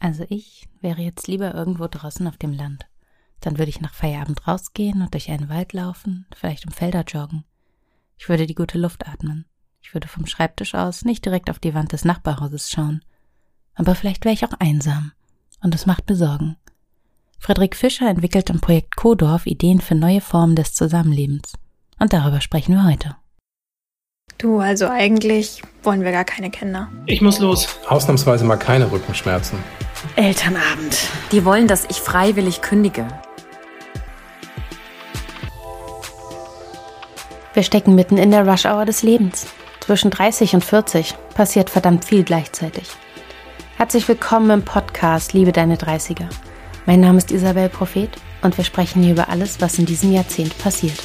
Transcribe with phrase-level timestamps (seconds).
[0.00, 2.86] Also ich wäre jetzt lieber irgendwo draußen auf dem Land.
[3.40, 7.44] Dann würde ich nach Feierabend rausgehen und durch einen Wald laufen, vielleicht um Felder joggen.
[8.18, 9.46] Ich würde die gute Luft atmen.
[9.82, 13.02] Ich würde vom Schreibtisch aus nicht direkt auf die Wand des Nachbarhauses schauen.
[13.74, 15.12] Aber vielleicht wäre ich auch einsam.
[15.62, 16.56] Und es macht mir Sorgen.
[17.38, 21.54] Friedrich Fischer entwickelt im Projekt Kodorf Ideen für neue Formen des Zusammenlebens.
[21.98, 23.16] Und darüber sprechen wir heute.
[24.36, 26.88] Du, also eigentlich wollen wir gar keine Kinder.
[27.06, 27.68] Ich muss los.
[27.88, 29.58] Ausnahmsweise mal keine Rückenschmerzen.
[30.16, 30.96] Elternabend.
[31.30, 33.06] Die wollen, dass ich freiwillig kündige.
[37.52, 39.46] Wir stecken mitten in der Rush-Hour des Lebens.
[39.80, 42.88] Zwischen 30 und 40 passiert verdammt viel gleichzeitig.
[43.76, 46.28] Herzlich willkommen im Podcast Liebe deine 30er.
[46.86, 48.10] Mein Name ist Isabel Prophet
[48.42, 50.98] und wir sprechen hier über alles, was in diesem Jahrzehnt passiert.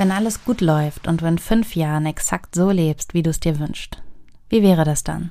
[0.00, 3.38] Wenn alles gut läuft und du in fünf Jahren exakt so lebst, wie du es
[3.38, 4.00] dir wünschst,
[4.48, 5.30] wie wäre das dann?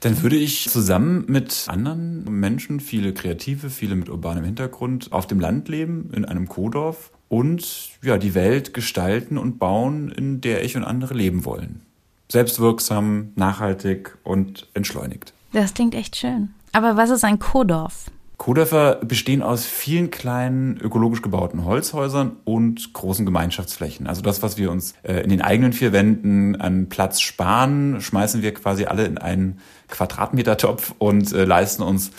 [0.00, 5.40] Dann würde ich zusammen mit anderen Menschen, viele Kreative, viele mit urbanem Hintergrund, auf dem
[5.40, 10.76] Land leben, in einem Kodorf und ja, die Welt gestalten und bauen, in der ich
[10.76, 11.80] und andere leben wollen.
[12.30, 15.32] Selbstwirksam, nachhaltig und entschleunigt.
[15.54, 16.50] Das klingt echt schön.
[16.72, 18.10] Aber was ist ein Kodorf?
[18.40, 24.06] Kodörfer bestehen aus vielen kleinen ökologisch gebauten Holzhäusern und großen Gemeinschaftsflächen.
[24.06, 28.40] Also das, was wir uns äh, in den eigenen vier Wänden an Platz sparen, schmeißen
[28.40, 32.12] wir quasi alle in einen Quadratmetertopf und äh, leisten uns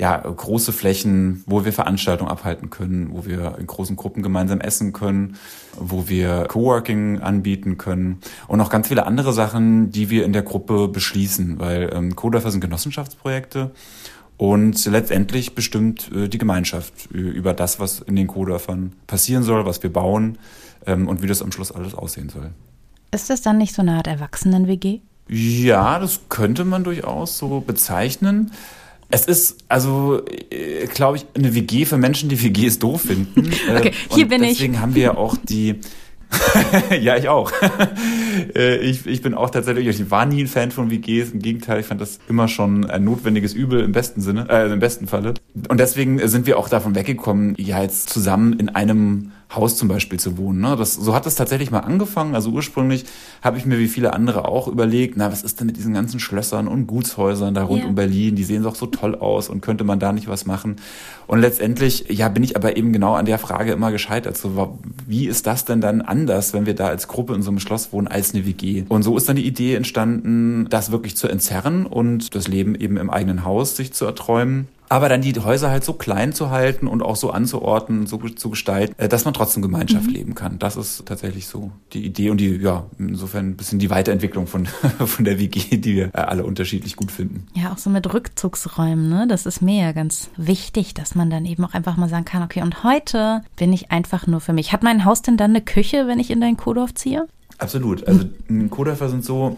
[0.00, 4.94] ja, große Flächen, wo wir Veranstaltungen abhalten können, wo wir in großen Gruppen gemeinsam essen
[4.94, 5.36] können,
[5.78, 10.42] wo wir Coworking anbieten können und noch ganz viele andere Sachen, die wir in der
[10.42, 13.72] Gruppe beschließen, weil ähm, Codorfer sind Genossenschaftsprojekte
[14.36, 19.82] und letztendlich bestimmt äh, die Gemeinschaft über das, was in den Co-Dörfern passieren soll, was
[19.82, 20.38] wir bauen
[20.86, 22.50] ähm, und wie das am Schluss alles aussehen soll.
[23.12, 25.00] Ist das dann nicht so eine Art Erwachsenen-WG?
[25.28, 28.52] Ja, das könnte man durchaus so bezeichnen.
[29.08, 33.52] Es ist also, äh, glaube ich, eine WG für Menschen, die WGs doof finden.
[33.76, 34.58] okay, hier und bin deswegen ich.
[34.58, 35.80] Deswegen haben wir auch die
[37.00, 37.52] ja, ich auch.
[38.54, 41.30] Äh, ich, ich bin auch tatsächlich, ich war nie ein Fan von WGs.
[41.30, 44.78] Im Gegenteil, ich fand das immer schon ein notwendiges Übel im besten Sinne, äh, im
[44.78, 45.34] besten Falle.
[45.68, 50.18] Und deswegen sind wir auch davon weggekommen, ja jetzt zusammen in einem Haus zum Beispiel
[50.18, 50.60] zu wohnen.
[50.60, 50.74] Ne?
[50.76, 52.34] Das, so hat es tatsächlich mal angefangen.
[52.34, 53.04] Also ursprünglich
[53.42, 56.18] habe ich mir wie viele andere auch überlegt, na, was ist denn mit diesen ganzen
[56.18, 57.88] Schlössern und Gutshäusern da rund yeah.
[57.88, 58.34] um Berlin?
[58.34, 60.76] Die sehen doch so toll aus und könnte man da nicht was machen?
[61.28, 64.36] Und letztendlich, ja, bin ich aber eben genau an der Frage immer gescheitert.
[64.36, 67.60] So, wie ist das denn dann anders, wenn wir da als Gruppe in so einem
[67.60, 68.84] Schloss wohnen, als eine WG?
[68.88, 72.96] Und so ist dann die Idee entstanden, das wirklich zu entzerren und das Leben eben
[72.96, 76.86] im eigenen Haus sich zu erträumen aber dann die Häuser halt so klein zu halten
[76.86, 80.12] und auch so anzuordnen, so zu gestalten, äh, dass man trotzdem Gemeinschaft mhm.
[80.12, 80.58] leben kann.
[80.58, 84.66] Das ist tatsächlich so die Idee und die, ja, insofern ein bisschen die Weiterentwicklung von,
[85.06, 87.46] von der WG, die wir äh, alle unterschiedlich gut finden.
[87.54, 89.26] Ja, auch so mit Rückzugsräumen, ne?
[89.28, 92.42] Das ist mir ja ganz wichtig, dass man dann eben auch einfach mal sagen kann,
[92.42, 94.72] okay, und heute bin ich einfach nur für mich.
[94.72, 97.26] Hat mein Haus denn dann eine Küche, wenn ich in dein Kodorf ziehe?
[97.58, 98.06] Absolut.
[98.06, 98.26] Also
[98.70, 99.56] Kodorfer sind so,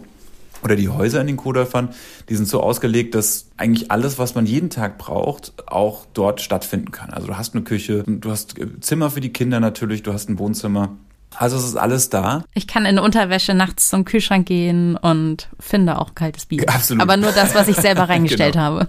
[0.63, 1.89] oder die Häuser in den Kodörfern,
[2.27, 6.91] die sind so ausgelegt, dass eigentlich alles, was man jeden Tag braucht, auch dort stattfinden
[6.91, 7.11] kann.
[7.11, 10.39] Also du hast eine Küche, du hast Zimmer für die Kinder natürlich, du hast ein
[10.39, 10.97] Wohnzimmer.
[11.35, 12.43] Also es ist alles da.
[12.53, 16.63] Ich kann in Unterwäsche nachts zum Kühlschrank gehen und finde auch kaltes Bier.
[16.67, 17.01] Absolut.
[17.01, 18.65] Aber nur das, was ich selber reingestellt genau.
[18.65, 18.87] habe.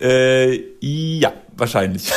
[0.00, 2.12] Äh, ja, wahrscheinlich.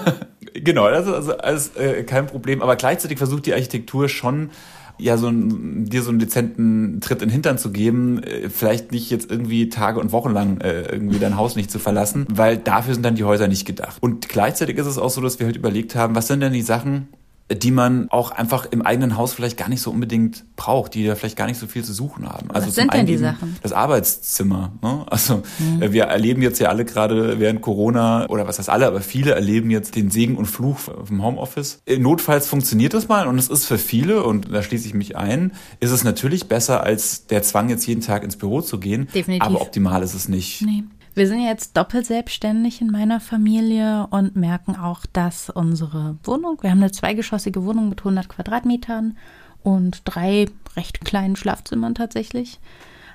[0.54, 2.62] genau, das ist also alles äh, kein Problem.
[2.62, 4.50] Aber gleichzeitig versucht die Architektur schon
[4.98, 8.92] ja so ein, dir so einen dezenten Tritt in den Hintern zu geben, äh, vielleicht
[8.92, 12.56] nicht jetzt irgendwie Tage und Wochen lang äh, irgendwie dein Haus nicht zu verlassen, weil
[12.56, 13.96] dafür sind dann die Häuser nicht gedacht.
[14.00, 16.62] Und gleichzeitig ist es auch so, dass wir halt überlegt haben, was sind denn die
[16.62, 17.08] Sachen,
[17.52, 21.14] die man auch einfach im eigenen Haus vielleicht gar nicht so unbedingt braucht, die da
[21.14, 22.50] vielleicht gar nicht so viel zu suchen haben.
[22.50, 23.56] Also Was sind denn die Sachen?
[23.62, 24.72] Das Arbeitszimmer.
[24.82, 25.06] Ne?
[25.08, 25.92] Also mhm.
[25.92, 29.70] wir erleben jetzt ja alle gerade während Corona, oder was heißt alle, aber viele erleben
[29.70, 31.82] jetzt den Segen und Fluch vom Homeoffice.
[31.98, 35.52] Notfalls funktioniert das mal und es ist für viele, und da schließe ich mich ein,
[35.78, 39.08] ist es natürlich besser als der Zwang, jetzt jeden Tag ins Büro zu gehen.
[39.14, 39.46] Definitiv.
[39.46, 40.62] Aber optimal ist es nicht.
[40.62, 40.82] Nee.
[41.16, 46.70] Wir sind jetzt doppelt selbstständig in meiner Familie und merken auch, dass unsere Wohnung, wir
[46.70, 49.16] haben eine zweigeschossige Wohnung mit 100 Quadratmetern
[49.62, 50.44] und drei
[50.76, 52.60] recht kleinen Schlafzimmern tatsächlich.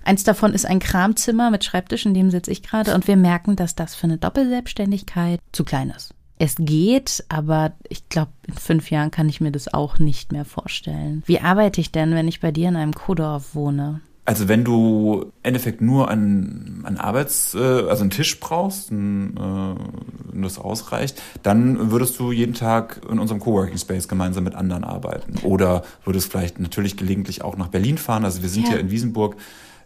[0.03, 3.55] Eins davon ist ein Kramzimmer mit Schreibtisch, in dem sitze ich gerade und wir merken,
[3.55, 6.15] dass das für eine Doppelselbstständigkeit zu klein ist.
[6.39, 10.45] Es geht, aber ich glaube, in fünf Jahren kann ich mir das auch nicht mehr
[10.45, 11.21] vorstellen.
[11.27, 14.01] Wie arbeite ich denn, wenn ich bei dir in einem Kodorf wohne?
[14.23, 19.35] Also wenn du im Endeffekt nur einen, einen Arbeits-, äh, also einen Tisch brauchst, ein,
[19.35, 24.55] äh, und das ausreicht, dann würdest du jeden Tag in unserem Coworking Space gemeinsam mit
[24.55, 25.39] anderen arbeiten.
[25.43, 28.23] Oder würdest vielleicht natürlich gelegentlich auch nach Berlin fahren.
[28.23, 29.35] Also wir sind ja, ja in Wiesenburg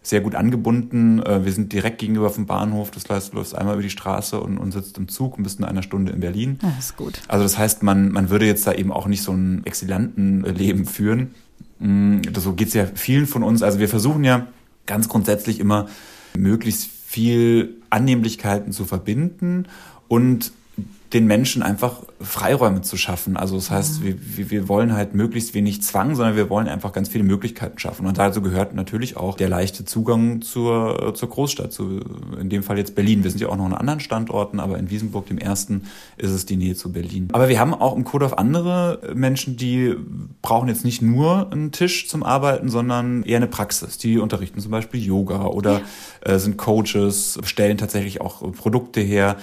[0.02, 1.20] sehr gut angebunden.
[1.22, 2.90] Äh, wir sind direkt gegenüber vom Bahnhof.
[2.90, 5.58] Das heißt, du läufst einmal über die Straße und, und sitzt im Zug und bist
[5.58, 6.58] in einer Stunde in Berlin.
[6.60, 7.20] Das ist gut.
[7.28, 10.86] Also das heißt, man, man würde jetzt da eben auch nicht so ein exzellenten Leben
[10.86, 11.34] führen.
[11.78, 13.62] Mm, so geht's ja vielen von uns.
[13.62, 14.46] Also wir versuchen ja
[14.86, 15.88] ganz grundsätzlich immer
[16.36, 19.66] möglichst viel Annehmlichkeiten zu verbinden
[20.08, 20.52] und
[21.12, 23.36] den Menschen einfach Freiräume zu schaffen.
[23.36, 24.18] Also das heißt, mhm.
[24.36, 28.06] wir, wir wollen halt möglichst wenig Zwang, sondern wir wollen einfach ganz viele Möglichkeiten schaffen.
[28.06, 32.00] Und dazu gehört natürlich auch der leichte Zugang zur, zur Großstadt, zu,
[32.40, 33.22] in dem Fall jetzt Berlin.
[33.22, 35.82] Wir sind ja auch noch an anderen Standorten, aber in Wiesenburg, dem ersten,
[36.16, 37.28] ist es die Nähe zu Berlin.
[37.32, 39.94] Aber wir haben auch im Code of andere Menschen, die
[40.42, 43.98] brauchen jetzt nicht nur einen Tisch zum Arbeiten, sondern eher eine Praxis.
[43.98, 45.82] Die unterrichten zum Beispiel Yoga oder
[46.26, 46.32] ja.
[46.32, 49.36] äh, sind Coaches, stellen tatsächlich auch Produkte her.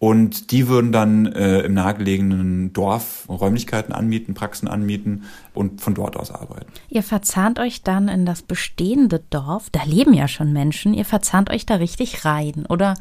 [0.00, 6.16] Und die würden dann äh, im nahegelegenen Dorf Räumlichkeiten anmieten, Praxen anmieten und von dort
[6.16, 6.72] aus arbeiten.
[6.88, 11.50] Ihr verzahnt euch dann in das bestehende Dorf, da leben ja schon Menschen, ihr verzahnt
[11.50, 12.64] euch da richtig rein.
[12.66, 12.94] Oder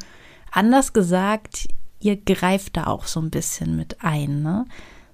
[0.51, 1.69] anders gesagt,
[2.01, 4.42] ihr greift da auch so ein bisschen mit ein.
[4.44, 4.66] Ne?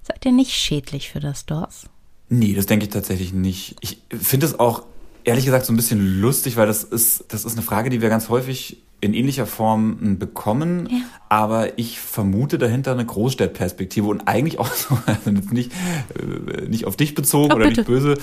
[0.01, 1.87] Seid ihr nicht schädlich für das Dorf?
[2.29, 3.75] Nee, das denke ich tatsächlich nicht.
[3.81, 4.81] Ich finde es auch
[5.23, 8.09] ehrlich gesagt so ein bisschen lustig, weil das ist, das ist eine Frage, die wir
[8.09, 10.97] ganz häufig in ähnlicher Form bekommen, ja.
[11.29, 15.71] aber ich vermute dahinter eine Großstadtperspektive und eigentlich auch so, also nicht,
[16.17, 17.81] äh, nicht auf dich bezogen oh, oder bitte.
[17.81, 18.17] nicht böse,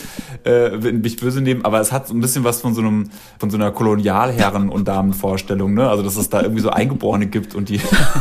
[0.44, 3.50] äh, nicht böse nehmen, aber es hat so ein bisschen was von so einem, von
[3.50, 5.88] so einer Kolonialherren- und Damenvorstellung, ne?
[5.88, 7.80] Also, dass es da irgendwie so Eingeborene gibt und die,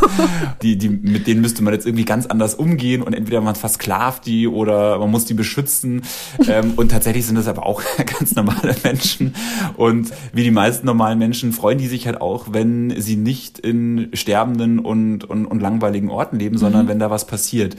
[0.62, 4.26] die, die, mit denen müsste man jetzt irgendwie ganz anders umgehen und entweder man versklavt
[4.26, 6.04] die oder man muss die beschützen.
[6.48, 9.34] Ähm, und tatsächlich sind das aber auch ganz normale Menschen.
[9.78, 14.10] Und wie die meisten normalen Menschen freuen die sich halt auch, wenn sie nicht in
[14.14, 16.90] sterbenden und, und, und langweiligen Orten leben, sondern mhm.
[16.90, 17.78] wenn da was passiert.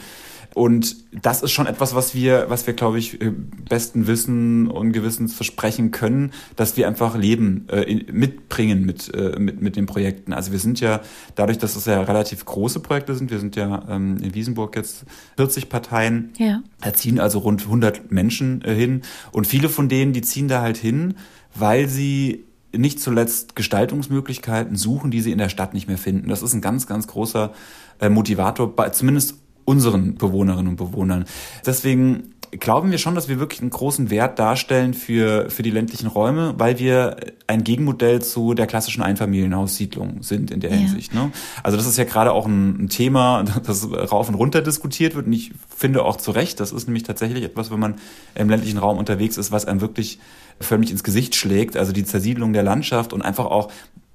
[0.55, 3.32] Und das ist schon etwas, was wir, was wir, glaube ich, äh,
[3.69, 9.62] besten Wissen und Gewissens versprechen können, dass wir einfach Leben äh, mitbringen mit, äh, mit,
[9.62, 10.32] mit den Projekten.
[10.32, 11.00] Also wir sind ja,
[11.35, 15.05] dadurch, dass es ja relativ große Projekte sind, wir sind ja ähm, in Wiesenburg jetzt
[15.37, 16.62] 40 Parteien, ja.
[16.81, 19.03] da ziehen also rund 100 Menschen äh, hin.
[19.32, 21.14] Und viele von denen, die ziehen da halt hin,
[21.55, 22.44] weil sie
[22.76, 26.28] nicht zuletzt Gestaltungsmöglichkeiten suchen, die sie in der Stadt nicht mehr finden.
[26.28, 27.52] Das ist ein ganz, ganz großer
[28.00, 31.24] äh, Motivator, bei zumindest unseren Bewohnerinnen und Bewohnern.
[31.64, 36.06] Deswegen glauben wir schon, dass wir wirklich einen großen Wert darstellen für, für die ländlichen
[36.06, 37.16] Räume, weil wir
[37.46, 40.76] ein Gegenmodell zu der klassischen Einfamilienhaussiedlung sind in der ja.
[40.76, 41.14] Hinsicht.
[41.14, 41.30] Ne?
[41.62, 45.26] Also das ist ja gerade auch ein, ein, Thema, das rauf und runter diskutiert wird
[45.26, 47.94] und ich finde auch zu Recht, das ist nämlich tatsächlich etwas, wenn man
[48.34, 50.18] im ländlichen Raum unterwegs ist, was einem wirklich
[50.62, 53.70] förmlich ins Gesicht schlägt, also die Zersiedlung der Landschaft und einfach auch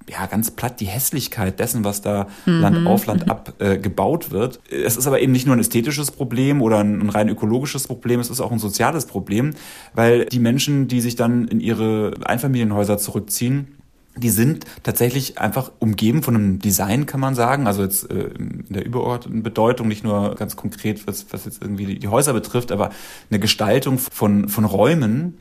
[0.08, 2.60] ja, ganz platt die Hässlichkeit dessen, was da mhm.
[2.60, 4.60] Land auf Land ab äh, gebaut wird.
[4.70, 8.20] Es ist aber eben nicht nur ein ästhetisches Problem oder ein, ein rein ökologisches Problem,
[8.20, 9.54] es ist auch ein soziales Problem,
[9.94, 13.78] weil die Menschen, die sich dann in ihre Einfamilienhäuser zurückziehen,
[14.16, 17.66] die sind tatsächlich einfach umgeben von einem Design, kann man sagen.
[17.66, 21.98] Also jetzt äh, in der übergeordneten Bedeutung, nicht nur ganz konkret, was, was jetzt irgendwie
[21.98, 22.90] die Häuser betrifft, aber
[23.30, 25.38] eine Gestaltung von, von Räumen,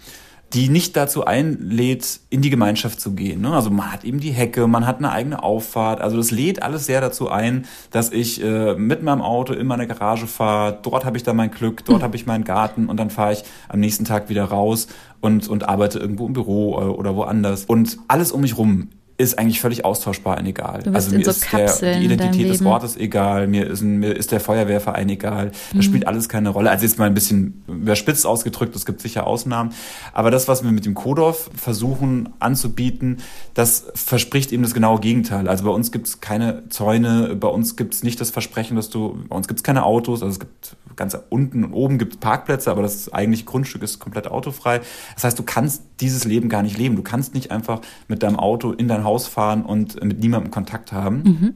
[0.53, 3.41] die nicht dazu einlädt, in die Gemeinschaft zu gehen.
[3.41, 3.53] Ne?
[3.53, 5.99] Also man hat eben die Hecke, man hat eine eigene Auffahrt.
[5.99, 9.87] Also das lädt alles sehr dazu ein, dass ich äh, mit meinem Auto in meine
[9.87, 10.79] Garage fahre.
[10.81, 12.03] Dort habe ich dann mein Glück, dort mhm.
[12.03, 14.87] habe ich meinen Garten und dann fahre ich am nächsten Tag wieder raus
[15.19, 17.65] und, und arbeite irgendwo im Büro äh, oder woanders.
[17.65, 18.89] Und alles um mich rum
[19.19, 20.83] ist eigentlich völlig austauschbar und egal.
[20.93, 24.39] also mir so ist der, die Identität des Ortes egal, mir ist, mir ist der
[24.39, 25.51] Feuerwehrverein egal.
[25.69, 25.81] Das mhm.
[25.81, 26.69] spielt alles keine Rolle.
[26.69, 29.73] Also jetzt mal ein bisschen überspitzt ausgedrückt, es gibt sicher Ausnahmen.
[30.13, 33.17] Aber das, was wir mit dem Kodorf versuchen anzubieten,
[33.55, 35.47] das verspricht eben das genaue Gegenteil.
[35.47, 38.91] Also bei uns gibt es keine Zäune, bei uns gibt es nicht das Versprechen, dass
[38.91, 42.15] du, bei uns gibt es keine Autos, also es gibt ganz unten und oben gibt
[42.15, 44.81] es Parkplätze, aber das eigentliche Grundstück ist komplett autofrei.
[45.15, 46.95] Das heißt, du kannst dieses Leben gar nicht leben.
[46.95, 50.91] Du kannst nicht einfach mit deinem Auto in dein Haus fahren und mit niemandem Kontakt
[50.91, 51.23] haben.
[51.23, 51.53] Mhm.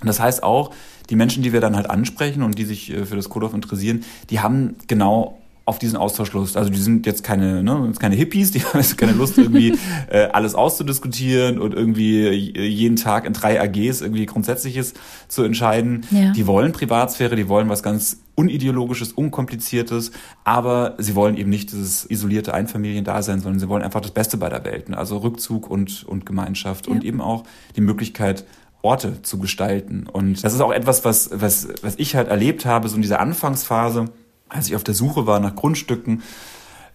[0.00, 0.70] Und das heißt auch,
[1.10, 4.04] die Menschen, die wir dann halt ansprechen und die sich äh, für das Codorf interessieren,
[4.30, 6.56] die haben genau auf diesen Austausch Lust.
[6.56, 9.74] Also die sind jetzt keine, ne, keine Hippies, die haben jetzt keine Lust, irgendwie
[10.10, 14.94] äh, alles auszudiskutieren und irgendwie jeden Tag in drei AGs irgendwie Grundsätzliches
[15.28, 16.06] zu entscheiden.
[16.10, 16.32] Ja.
[16.32, 20.12] Die wollen Privatsphäre, die wollen was ganz unideologisches, unkompliziertes,
[20.44, 24.48] aber sie wollen eben nicht dieses isolierte Einfamiliendasein, sondern sie wollen einfach das Beste bei
[24.48, 24.92] der Welt.
[24.94, 26.92] Also Rückzug und, und Gemeinschaft ja.
[26.92, 27.44] und eben auch
[27.76, 28.44] die Möglichkeit,
[28.82, 30.06] Orte zu gestalten.
[30.10, 33.20] Und das ist auch etwas, was, was, was ich halt erlebt habe, so in dieser
[33.20, 34.06] Anfangsphase,
[34.50, 36.22] als ich auf der Suche war nach Grundstücken,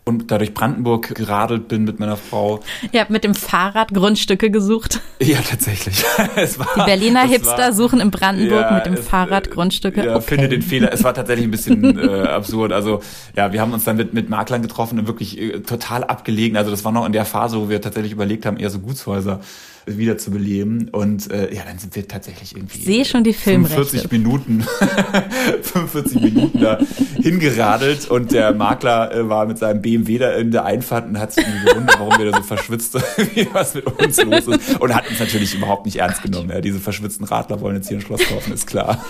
[0.06, 2.60] und dadurch Brandenburg geradelt bin mit meiner Frau.
[2.92, 5.02] Ihr habt mit dem Fahrrad Grundstücke gesucht.
[5.20, 6.04] Ja, tatsächlich.
[6.60, 10.06] war, die Berliner Hipster war, suchen in Brandenburg ja, mit dem es, Fahrrad Grundstücke.
[10.06, 10.26] Ja, okay.
[10.28, 10.94] finde den Fehler.
[10.94, 12.72] Es war tatsächlich ein bisschen äh, absurd.
[12.72, 13.02] Also
[13.36, 16.56] ja, wir haben uns dann mit, mit Maklern getroffen und wirklich äh, total abgelegen.
[16.56, 19.40] Also das war noch in der Phase, wo wir tatsächlich überlegt haben, eher so Gutshäuser
[19.86, 20.90] wieder zu beleben.
[20.92, 22.80] Und äh, ja, dann sind wir tatsächlich irgendwie.
[22.80, 23.86] Ich sehe schon die Filmrechte.
[23.86, 24.66] 45 Minuten,
[25.62, 26.80] 45 Minuten da
[27.22, 31.34] hingeradelt und der Makler äh, war mit seinem BMW da in der Einfahrt und hat
[31.34, 32.96] sich gewundert, warum wir da so verschwitzt,
[33.34, 34.80] wie was mit uns los ist.
[34.80, 36.50] Und hat uns natürlich überhaupt nicht ernst genommen.
[36.50, 39.04] Ja, diese verschwitzten Radler wollen jetzt hier ein Schloss kaufen, ist klar.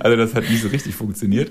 [0.00, 1.50] also das hat nicht so richtig funktioniert.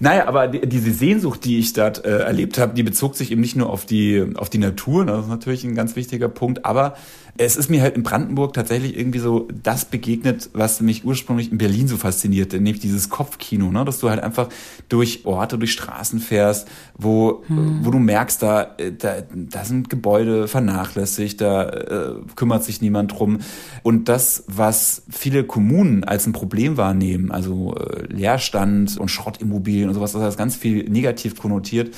[0.00, 3.40] Naja, aber die, diese Sehnsucht, die ich dort äh, erlebt habe, die bezog sich eben
[3.40, 6.94] nicht nur auf die, auf die Natur, das ist natürlich ein ganz wichtiger Punkt, aber
[7.38, 11.56] es ist mir halt in Brandenburg tatsächlich irgendwie so das begegnet, was mich ursprünglich in
[11.56, 13.86] Berlin so faszinierte, nämlich dieses Kopfkino, ne?
[13.86, 14.50] dass du halt einfach
[14.90, 17.80] durch Orte, durch Straßen fährst, wo, hm.
[17.82, 23.12] wo du merkst, da, äh, da, da sind Gebäude vernachlässigt, da äh, kümmert sich niemand
[23.18, 23.38] drum.
[23.82, 29.94] Und das, was viele Kommunen als ein Problem wahrnehmen, also äh, Leerstand und Schrottimmobilien und
[29.94, 31.94] sowas, das heißt ganz viel negativ konnotiert,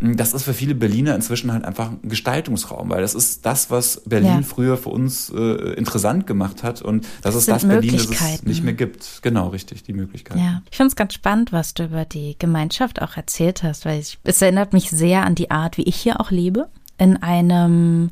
[0.00, 4.02] das ist für viele Berliner inzwischen halt einfach ein Gestaltungsraum, weil das ist das, was
[4.04, 4.42] Berlin ja.
[4.42, 8.42] früher für uns äh, interessant gemacht hat und das, das ist das Berlin, das es
[8.42, 9.20] nicht mehr gibt.
[9.22, 10.38] Genau, richtig, die Möglichkeit.
[10.38, 14.00] Ja, ich finde es ganz spannend, was du über die Gemeinschaft auch erzählt hast, weil
[14.00, 16.68] ich, es erinnert mich sehr an die Art, wie ich hier auch lebe.
[16.98, 18.10] In einem,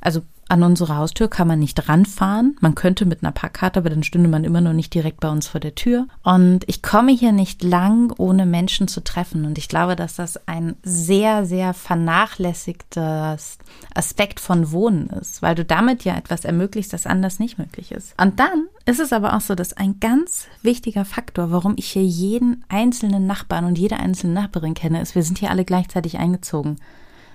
[0.00, 2.56] also an unsere Haustür kann man nicht ranfahren.
[2.60, 5.46] Man könnte mit einer Parkkarte, aber dann stünde man immer noch nicht direkt bei uns
[5.48, 6.06] vor der Tür.
[6.22, 9.44] Und ich komme hier nicht lang, ohne Menschen zu treffen.
[9.44, 13.58] Und ich glaube, dass das ein sehr, sehr vernachlässigtes
[13.94, 18.14] Aspekt von Wohnen ist, weil du damit ja etwas ermöglicht, das anders nicht möglich ist.
[18.20, 22.04] Und dann ist es aber auch so, dass ein ganz wichtiger Faktor, warum ich hier
[22.04, 26.76] jeden einzelnen Nachbarn und jede einzelne Nachbarin kenne, ist, wir sind hier alle gleichzeitig eingezogen.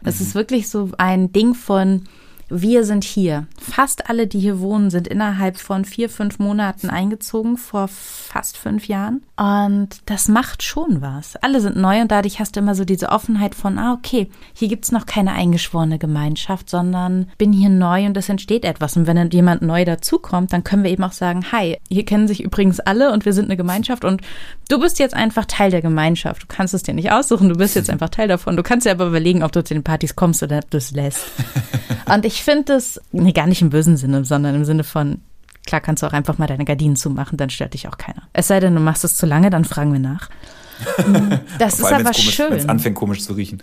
[0.03, 0.25] Es mhm.
[0.25, 2.03] ist wirklich so ein Ding von,
[2.50, 3.48] wir sind hier.
[3.58, 8.88] Fast alle, die hier wohnen, sind innerhalb von vier, fünf Monaten eingezogen, vor fast fünf
[8.88, 9.24] Jahren.
[9.38, 11.36] Und das macht schon was.
[11.38, 14.68] Alle sind neu und dadurch hast du immer so diese Offenheit von, ah, okay, hier
[14.68, 18.98] gibt's noch keine eingeschworene Gemeinschaft, sondern bin hier neu und es entsteht etwas.
[18.98, 22.27] Und wenn dann jemand neu dazukommt, dann können wir eben auch sagen, hi, hier kennen
[22.27, 24.22] sich übrigens alle und wir sind eine Gemeinschaft und
[24.70, 26.44] du bist jetzt einfach Teil der Gemeinschaft.
[26.44, 28.58] Du kannst es dir nicht aussuchen, du bist jetzt einfach Teil davon.
[28.58, 30.91] Du kannst dir aber überlegen, ob du zu den Partys kommst oder ob du es
[30.91, 31.25] lässt.
[32.13, 35.22] Und ich finde es, nee, gar nicht im bösen Sinne, sondern im Sinne von,
[35.65, 38.24] klar kannst du auch einfach mal deine Gardinen zumachen, dann stört dich auch keiner.
[38.34, 40.29] Es sei denn, du machst es zu lange, dann fragen wir nach.
[41.60, 42.51] Das ist aber komisch, schön.
[42.51, 43.62] Wenn es anfängt komisch zu riechen.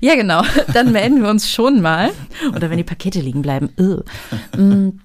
[0.00, 0.42] Ja, genau.
[0.72, 2.10] Dann melden wir uns schon mal.
[2.54, 3.70] Oder wenn die Pakete liegen bleiben.
[4.56, 5.00] Mm.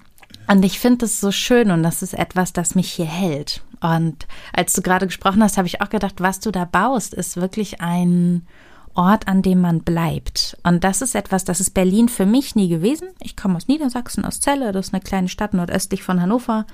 [0.46, 3.62] Und ich finde es so schön und das ist etwas, das mich hier hält.
[3.80, 7.36] Und als du gerade gesprochen hast, habe ich auch gedacht, was du da baust, ist
[7.36, 8.46] wirklich ein
[8.94, 10.56] Ort, an dem man bleibt.
[10.62, 13.08] Und das ist etwas, das ist Berlin für mich nie gewesen.
[13.20, 16.66] Ich komme aus Niedersachsen, aus Celle, das ist eine kleine Stadt nordöstlich von Hannover.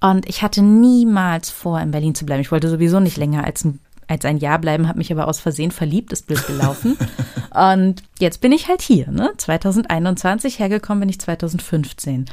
[0.00, 2.42] Und ich hatte niemals vor, in Berlin zu bleiben.
[2.42, 5.40] Ich wollte sowieso nicht länger als ein, als ein Jahr bleiben, habe mich aber aus
[5.40, 6.96] Versehen verliebt, ist blöd gelaufen.
[7.50, 9.32] und jetzt bin ich halt hier, ne?
[9.36, 12.26] 2021, hergekommen bin ich 2015.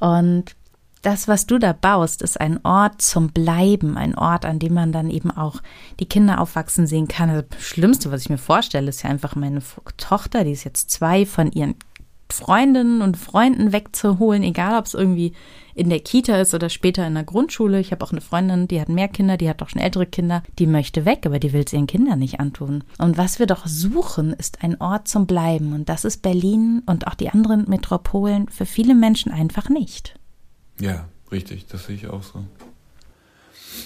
[0.00, 0.54] Und
[1.02, 4.92] das, was du da baust, ist ein Ort zum Bleiben, ein Ort, an dem man
[4.92, 5.60] dann eben auch
[6.00, 7.30] die Kinder aufwachsen sehen kann.
[7.30, 9.62] Also das Schlimmste, was ich mir vorstelle, ist ja einfach meine
[9.96, 11.76] Tochter, die ist jetzt zwei, von ihren
[12.30, 15.32] Freundinnen und Freunden wegzuholen, egal ob es irgendwie
[15.74, 17.80] in der Kita ist oder später in der Grundschule.
[17.80, 20.42] Ich habe auch eine Freundin, die hat mehr Kinder, die hat auch schon ältere Kinder,
[20.58, 22.84] die möchte weg, aber die will es ihren Kindern nicht antun.
[22.98, 25.72] Und was wir doch suchen, ist ein Ort zum Bleiben.
[25.72, 30.17] Und das ist Berlin und auch die anderen Metropolen für viele Menschen einfach nicht.
[30.80, 32.44] Ja, richtig, das sehe ich auch so.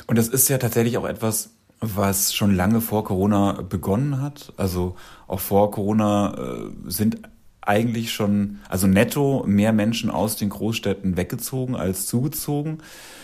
[0.06, 4.52] Und das ist ja tatsächlich auch etwas, was schon lange vor Corona begonnen hat.
[4.56, 4.96] Also
[5.26, 7.18] auch vor Corona äh, sind
[7.61, 12.78] eigentlich schon, also netto mehr Menschen aus den Großstädten weggezogen als zugezogen.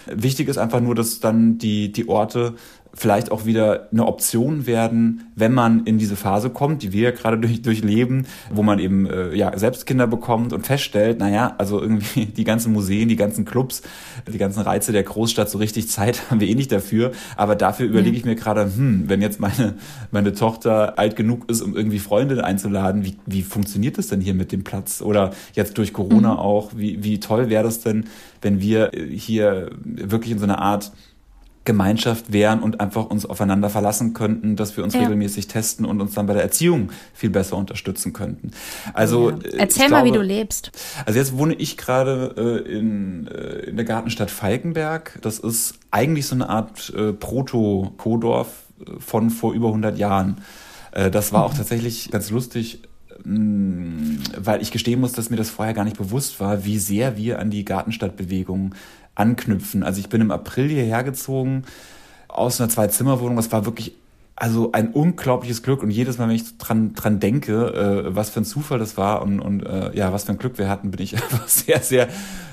[0.06, 2.54] Wichtig ist einfach nur, dass dann die, die Orte
[2.94, 7.10] vielleicht auch wieder eine Option werden, wenn man in diese Phase kommt, die wir ja
[7.10, 11.80] gerade durch, durchleben, wo man eben äh, ja selbst Kinder bekommt und feststellt, naja, also
[11.80, 13.82] irgendwie die ganzen Museen, die ganzen Clubs,
[14.26, 17.12] die ganzen Reize der Großstadt, so richtig Zeit haben wir eh nicht dafür.
[17.36, 19.74] Aber dafür überlege ich mir gerade, hm, wenn jetzt meine,
[20.10, 24.34] meine Tochter alt genug ist, um irgendwie Freunde einzuladen, wie, wie funktioniert das denn hier
[24.34, 25.02] mit dem Platz?
[25.02, 26.38] Oder jetzt durch Corona mhm.
[26.38, 28.04] auch, wie, wie toll wäre das denn,
[28.42, 30.92] wenn wir hier wirklich in so einer Art
[31.68, 35.00] Gemeinschaft wären und einfach uns aufeinander verlassen könnten, dass wir uns ja.
[35.00, 38.52] regelmäßig testen und uns dann bei der Erziehung viel besser unterstützen könnten.
[38.94, 39.36] Also ja.
[39.36, 40.72] Äh, erzähl mal, wie du lebst.
[41.04, 45.18] Also jetzt wohne ich gerade äh, in, äh, in der Gartenstadt Falkenberg.
[45.20, 48.48] Das ist eigentlich so eine Art äh, Proto-Kodorf
[48.80, 50.38] äh, von vor über 100 Jahren.
[50.92, 52.80] Äh, das war auch tatsächlich ganz lustig,
[53.24, 57.38] weil ich gestehen muss, dass mir das vorher gar nicht bewusst war, wie sehr wir
[57.38, 58.74] an die Gartenstadtbewegung
[59.14, 59.82] anknüpfen.
[59.82, 61.64] Also ich bin im April hierher gezogen
[62.28, 63.36] aus einer Zwei-Zimmer-Wohnung.
[63.36, 63.94] Das war wirklich
[64.40, 68.40] also ein unglaubliches Glück und jedes Mal, wenn ich dran, dran denke, äh, was für
[68.40, 71.02] ein Zufall das war und, und äh, ja, was für ein Glück wir hatten, bin
[71.02, 72.08] ich einfach sehr, sehr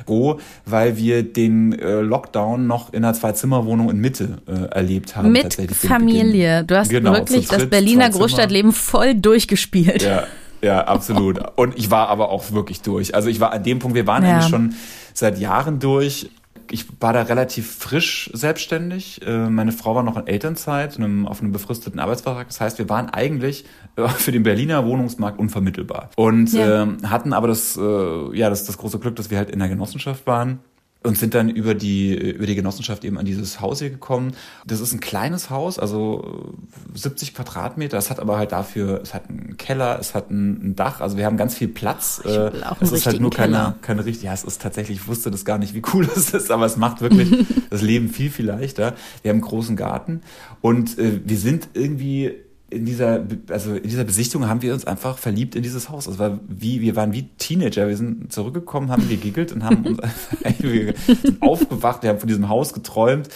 [0.05, 5.31] froh, weil wir den äh, Lockdown noch in einer Zwei-Zimmer-Wohnung in Mitte äh, erlebt haben.
[5.31, 6.63] Mit Familie.
[6.63, 10.01] Du hast genau, wirklich das Berliner Großstadtleben voll durchgespielt.
[10.01, 10.25] Ja.
[10.65, 11.39] Ja, absolut.
[11.55, 13.13] Und ich war aber auch wirklich durch.
[13.13, 14.33] Also ich war an dem Punkt, wir waren ja.
[14.33, 14.75] eigentlich schon
[15.13, 16.29] seit Jahren durch
[16.71, 19.21] ich war da relativ frisch selbstständig.
[19.25, 22.47] Äh, meine Frau war noch in Elternzeit auf einem befristeten Arbeitsvertrag.
[22.47, 26.83] Das heißt, wir waren eigentlich äh, für den Berliner Wohnungsmarkt unvermittelbar und ja.
[26.83, 29.69] Ähm, hatten aber das, äh, ja, das, das große Glück, dass wir halt in der
[29.69, 30.59] Genossenschaft waren
[31.05, 34.33] und sind dann über die, über die Genossenschaft eben an dieses Haus hier gekommen.
[34.65, 36.53] Das ist ein kleines Haus, also
[36.93, 37.97] 70 Quadratmeter.
[37.97, 41.25] Es hat aber halt dafür, es hat einen Keller, es hat ein, Dach, also wir
[41.25, 42.21] haben ganz viel Platz.
[42.23, 45.07] Ich will auch es ist halt nur keine, keine richtige, ja, es ist tatsächlich, ich
[45.07, 48.29] wusste das gar nicht, wie cool es ist, aber es macht wirklich das Leben viel,
[48.29, 48.95] viel leichter.
[49.21, 50.21] Wir haben einen großen Garten
[50.61, 52.44] und äh, wir sind irgendwie
[52.75, 56.07] in dieser, also in dieser Besichtigung haben wir uns einfach verliebt in dieses Haus.
[56.07, 57.87] Es war wie, wir waren wie Teenager.
[57.87, 59.99] Wir sind zurückgekommen, haben gegiggelt und haben uns
[61.39, 62.03] aufgewacht.
[62.03, 63.29] Wir haben von diesem Haus geträumt,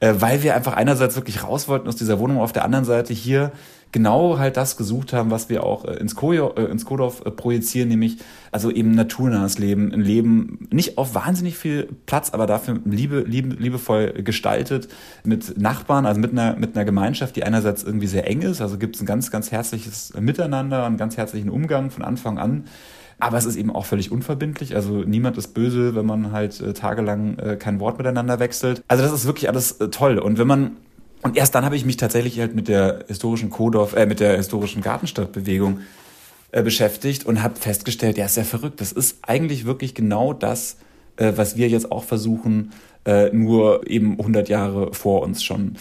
[0.00, 3.14] äh, weil wir einfach einerseits wirklich raus wollten aus dieser Wohnung, auf der anderen Seite
[3.14, 3.52] hier
[3.92, 7.30] genau halt das gesucht haben, was wir auch äh, ins, Kojo, äh, ins Kodorf äh,
[7.30, 8.18] projizieren, nämlich
[8.52, 13.54] also eben naturnahes Leben, ein Leben nicht auf wahnsinnig viel Platz, aber dafür liebe, liebe,
[13.54, 14.88] liebevoll gestaltet
[15.24, 18.78] mit Nachbarn, also mit einer, mit einer Gemeinschaft, die einerseits irgendwie sehr eng ist, also
[18.78, 22.64] gibt es ein ganz, ganz herzliches Miteinander, einen ganz herzlichen Umgang von Anfang an.
[23.22, 24.74] Aber es ist eben auch völlig unverbindlich.
[24.74, 28.82] Also niemand ist böse, wenn man halt äh, tagelang äh, kein Wort miteinander wechselt.
[28.88, 30.18] Also das ist wirklich alles äh, toll.
[30.18, 30.76] Und wenn man
[31.22, 34.36] und erst dann habe ich mich tatsächlich halt mit der historischen Kodorf, äh, mit der
[34.36, 35.80] historischen Gartenstadtbewegung
[36.52, 38.80] äh, beschäftigt und habe festgestellt, ja, ist ja verrückt.
[38.80, 40.76] Das ist eigentlich wirklich genau das,
[41.16, 42.72] äh, was wir jetzt auch versuchen,
[43.04, 45.76] äh, nur eben 100 Jahre vor uns schon.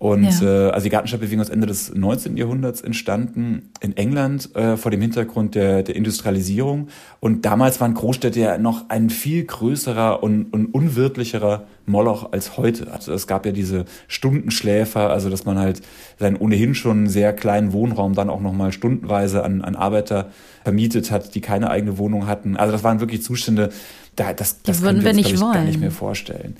[0.00, 0.68] Und ja.
[0.68, 2.38] äh, also die Gartenstadtbewegung ist Ende des 19.
[2.38, 6.88] Jahrhunderts entstanden in England äh, vor dem Hintergrund der, der Industrialisierung.
[7.20, 12.90] Und damals waren Großstädte ja noch ein viel größerer und, und unwirtlicherer Moloch als heute.
[12.90, 15.82] Also es gab ja diese Stundenschläfer, also dass man halt
[16.18, 20.30] seinen ohnehin schon sehr kleinen Wohnraum dann auch nochmal stundenweise an, an Arbeiter
[20.62, 22.56] vermietet hat, die keine eigene Wohnung hatten.
[22.56, 23.68] Also das waren wirklich Zustände,
[24.16, 26.56] da, das, das können wir uns, ich, gar nicht mehr vorstellen.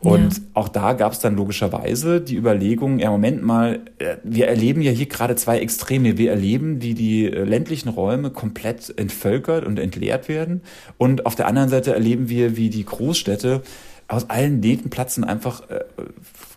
[0.00, 0.42] Und ja.
[0.54, 4.92] auch da gab es dann logischerweise die Überlegung, ja, Moment mal, äh, wir erleben ja
[4.92, 6.18] hier gerade zwei Extreme.
[6.18, 10.62] Wir erleben, wie die äh, ländlichen Räume komplett entvölkert und entleert werden.
[10.98, 13.62] Und auf der anderen Seite erleben wir, wie die Großstädte
[14.08, 15.80] aus allen Nebenplatzen einfach äh,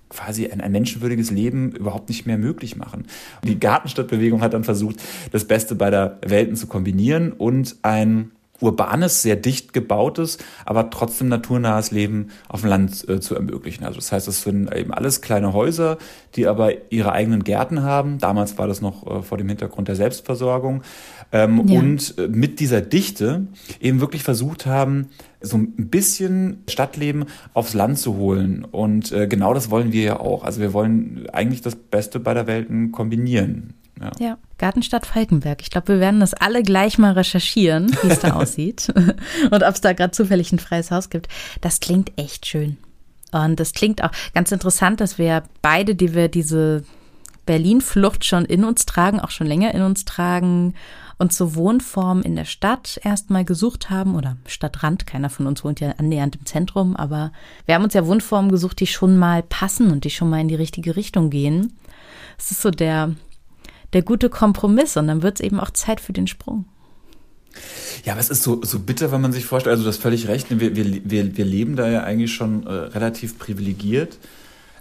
[0.09, 3.05] quasi ein, ein menschenwürdiges Leben überhaupt nicht mehr möglich machen.
[3.43, 4.97] Die Gartenstadtbewegung hat dann versucht,
[5.31, 11.91] das Beste beider Welten zu kombinieren und ein urbanes, sehr dicht gebautes, aber trotzdem naturnahes
[11.91, 13.85] Leben auf dem Land äh, zu ermöglichen.
[13.85, 15.97] Also das heißt, es sind eben alles kleine Häuser,
[16.35, 18.19] die aber ihre eigenen Gärten haben.
[18.19, 20.83] Damals war das noch äh, vor dem Hintergrund der Selbstversorgung.
[21.31, 21.79] Ähm, ja.
[21.79, 23.47] Und äh, mit dieser Dichte
[23.79, 25.09] eben wirklich versucht haben,
[25.41, 28.65] so ein bisschen Stadtleben aufs Land zu holen.
[28.65, 30.43] Und äh, genau das wollen wir ja auch.
[30.43, 33.73] Also wir wollen eigentlich das Beste beider Welten kombinieren.
[34.01, 34.11] Ja.
[34.19, 34.37] ja.
[34.57, 35.61] Gartenstadt Falkenberg.
[35.61, 38.93] Ich glaube, wir werden das alle gleich mal recherchieren, wie es da aussieht
[39.51, 41.27] und ob es da gerade zufällig ein freies Haus gibt.
[41.61, 42.77] Das klingt echt schön.
[43.31, 46.83] Und das klingt auch ganz interessant, dass wir beide, die wir diese
[47.45, 50.73] Berlin-Flucht schon in uns tragen, auch schon länger in uns tragen
[51.17, 55.05] und zur Wohnform in der Stadt erstmal gesucht haben oder Stadtrand.
[55.05, 57.31] Keiner von uns wohnt ja annähernd im Zentrum, aber
[57.65, 60.47] wir haben uns ja Wohnformen gesucht, die schon mal passen und die schon mal in
[60.47, 61.73] die richtige Richtung gehen.
[62.37, 63.15] Es ist so der
[63.93, 66.65] der gute Kompromiss und dann wird es eben auch Zeit für den Sprung.
[68.05, 70.27] Ja, aber es ist so, so bitter, wenn man sich vorstellt, also du hast völlig
[70.27, 74.17] recht, wir, wir, wir, wir leben da ja eigentlich schon äh, relativ privilegiert.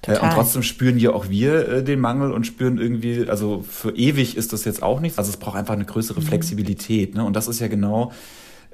[0.06, 3.90] Äh, und trotzdem spüren ja auch wir äh, den Mangel und spüren irgendwie, also für
[3.96, 5.18] ewig ist das jetzt auch nichts.
[5.18, 6.24] Also es braucht einfach eine größere mhm.
[6.24, 7.14] Flexibilität.
[7.14, 7.24] Ne?
[7.24, 8.12] Und das ist ja genau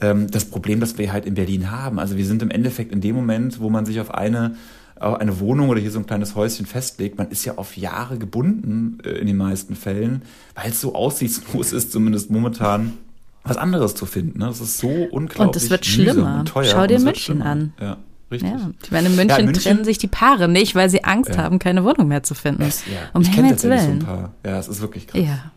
[0.00, 1.98] ähm, das Problem, das wir halt in Berlin haben.
[1.98, 4.56] Also wir sind im Endeffekt in dem Moment, wo man sich auf eine
[5.00, 8.98] eine Wohnung oder hier so ein kleines Häuschen festlegt, man ist ja auf Jahre gebunden
[9.04, 10.22] äh, in den meisten Fällen,
[10.54, 12.94] weil es so aussichtslos ist, zumindest momentan,
[13.42, 14.38] was anderes zu finden.
[14.38, 14.46] Ne?
[14.46, 15.38] Das ist so unglaublich.
[15.40, 16.44] Und es wird schlimmer.
[16.62, 17.72] Schau dir München an.
[17.80, 17.98] Ja.
[18.30, 18.50] Richtig.
[18.50, 21.35] Ja, ich meine, in München, ja, München, trennen sich die Paare nicht, weil sie Angst
[21.35, 21.42] ja.
[21.42, 22.62] haben, keine Wohnung mehr zu finden.
[22.62, 23.00] Es, ja.
[23.12, 24.35] Um ich kenne tatsächlich so ein paar.
[24.44, 25.20] Ja, es ist wirklich krass.
[25.20, 25.52] Ja.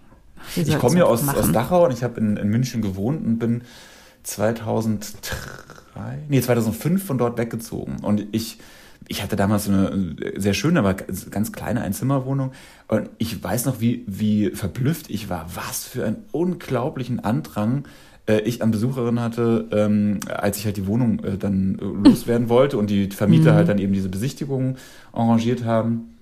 [0.56, 3.64] Ich komme ja aus, aus Dachau und ich habe in, in München gewohnt und bin
[4.24, 5.34] 2003,
[6.30, 7.98] nee, 2005 von dort weggezogen.
[8.02, 8.60] Und ich
[9.08, 12.52] ich hatte damals so eine sehr schöne, aber ganz kleine Einzimmerwohnung.
[12.88, 15.48] Und ich weiß noch, wie, wie verblüfft ich war.
[15.56, 17.86] Was für einen unglaublichen Andrang
[18.28, 22.50] äh, ich an Besucherinnen hatte, ähm, als ich halt die Wohnung äh, dann äh, loswerden
[22.50, 23.56] wollte und die Vermieter mhm.
[23.56, 24.78] halt dann eben diese Besichtigungen
[25.14, 26.14] arrangiert haben.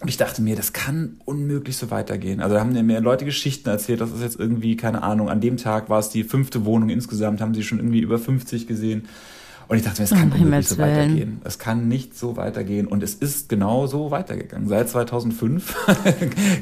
[0.00, 2.40] Und ich dachte mir, das kann unmöglich so weitergehen.
[2.40, 5.56] Also da haben mir Leute Geschichten erzählt, das ist jetzt irgendwie, keine Ahnung, an dem
[5.56, 9.08] Tag war es die fünfte Wohnung insgesamt, haben sie schon irgendwie über 50 gesehen.
[9.68, 11.40] Und ich dachte mir, es kann unmöglich so weitergehen.
[11.44, 12.86] Es kann nicht so weitergehen.
[12.86, 14.68] Und es ist genau so weitergegangen.
[14.68, 15.86] Seit 2005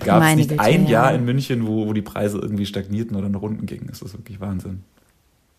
[0.04, 1.16] gab es nicht Bitte, ein Jahr ja.
[1.16, 3.86] in München, wo, wo die Preise irgendwie stagnierten oder nach unten gingen.
[3.88, 4.82] Das ist wirklich Wahnsinn.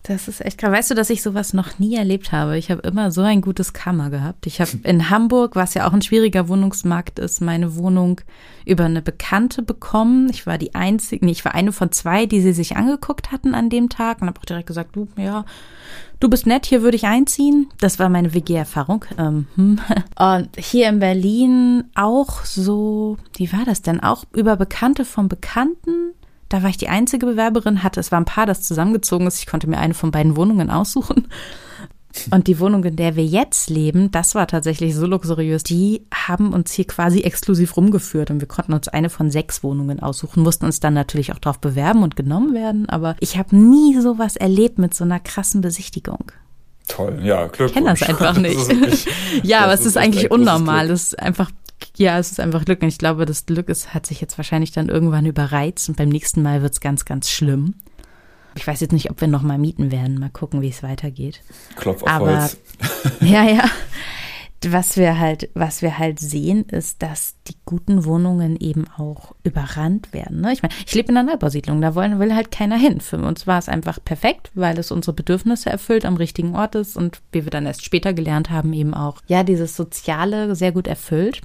[0.04, 0.72] Das ist echt krass.
[0.72, 2.58] Weißt du, dass ich sowas noch nie erlebt habe?
[2.58, 4.46] Ich habe immer so ein gutes Karma gehabt.
[4.46, 8.20] Ich habe in Hamburg, was ja auch ein schwieriger Wohnungsmarkt ist, meine Wohnung
[8.66, 10.30] über eine Bekannte bekommen.
[10.30, 13.56] Ich war die einzige, nee, ich war eine von zwei, die sie sich angeguckt hatten
[13.56, 15.46] an dem Tag und habe auch direkt gesagt, du, ja,
[16.20, 17.70] du bist nett, hier würde ich einziehen.
[17.80, 19.06] Das war meine WG-Erfahrung.
[19.18, 19.80] Ähm, hm.
[20.20, 24.02] Und hier in Berlin auch so, wie war das denn?
[24.02, 26.14] Auch über Bekannte von Bekannten
[26.54, 29.40] da war ich die einzige Bewerberin, hatte, es war ein Paar, das zusammengezogen ist.
[29.40, 31.28] Ich konnte mir eine von beiden Wohnungen aussuchen.
[32.30, 35.64] Und die Wohnung, in der wir jetzt leben, das war tatsächlich so luxuriös.
[35.64, 40.00] Die haben uns hier quasi exklusiv rumgeführt und wir konnten uns eine von sechs Wohnungen
[40.00, 42.88] aussuchen, mussten uns dann natürlich auch darauf bewerben und genommen werden.
[42.88, 46.32] Aber ich habe nie sowas erlebt mit so einer krassen Besichtigung.
[46.88, 47.70] Toll, ja, Glückwunsch.
[47.70, 48.58] Ich kenne das einfach nicht.
[48.68, 49.06] Das wirklich,
[49.44, 50.88] ja, aber es ist eigentlich unnormal.
[50.88, 51.50] Das ist einfach
[51.98, 52.82] ja, es ist einfach Glück.
[52.82, 56.10] Und ich glaube, das Glück ist, hat sich jetzt wahrscheinlich dann irgendwann überreizt und beim
[56.10, 57.76] nächsten Mal wird es ganz, ganz schlimm.
[58.56, 60.20] Ich weiß jetzt nicht, ob wir noch mal mieten werden.
[60.20, 61.42] Mal gucken, wie es weitergeht.
[61.76, 62.58] Klopf auf Aber, Holz.
[63.22, 63.66] ja, ja.
[64.70, 70.14] Was wir halt, was wir halt sehen, ist, dass die guten Wohnungen eben auch überrannt
[70.14, 70.42] werden.
[70.42, 70.54] Ne?
[70.54, 73.02] Ich meine, ich lebe in einer Neubausiedlung, da wollen, will halt keiner hin.
[73.02, 76.96] Für uns war es einfach perfekt, weil es unsere Bedürfnisse erfüllt, am richtigen Ort ist
[76.96, 80.88] und wie wir dann erst später gelernt haben, eben auch, ja, dieses Soziale sehr gut
[80.88, 81.42] erfüllt.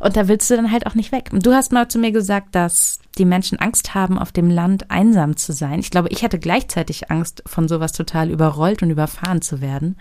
[0.00, 1.30] Und da willst du dann halt auch nicht weg.
[1.32, 5.36] Du hast mal zu mir gesagt, dass die Menschen Angst haben, auf dem Land einsam
[5.36, 5.78] zu sein.
[5.78, 9.96] Ich glaube, ich hatte gleichzeitig Angst, von sowas total überrollt und überfahren zu werden,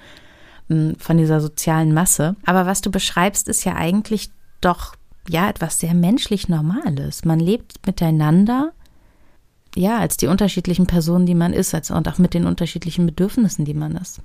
[0.74, 2.36] mm, von dieser sozialen Masse.
[2.46, 4.30] Aber was du beschreibst, ist ja eigentlich
[4.62, 4.96] doch
[5.28, 7.26] ja etwas sehr menschlich Normales.
[7.26, 8.74] Man lebt miteinander,
[9.76, 13.66] ja, als die unterschiedlichen Personen, die man ist, als und auch mit den unterschiedlichen Bedürfnissen,
[13.66, 14.22] die man ist.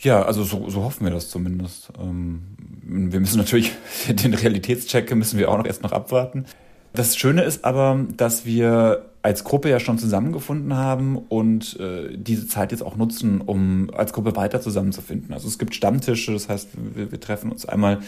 [0.00, 1.92] Ja, also so, so hoffen wir das zumindest.
[1.98, 3.72] Ähm, wir müssen natürlich
[4.08, 6.46] den Realitätscheck müssen wir auch noch erst noch abwarten.
[6.92, 12.48] Das Schöne ist aber, dass wir als Gruppe ja schon zusammengefunden haben und äh, diese
[12.48, 15.34] Zeit jetzt auch nutzen, um als Gruppe weiter zusammenzufinden.
[15.34, 17.98] Also es gibt Stammtische, das heißt, wir, wir treffen uns einmal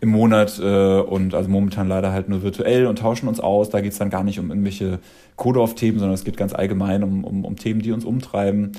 [0.00, 3.70] im Monat äh, und also momentan leider halt nur virtuell und tauschen uns aus.
[3.70, 5.00] Da geht es dann gar nicht um irgendwelche
[5.36, 8.72] Codorf-Themen, sondern es geht ganz allgemein um, um, um Themen, die uns umtreiben.